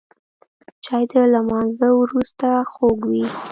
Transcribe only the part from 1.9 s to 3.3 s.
وروسته خوږ وي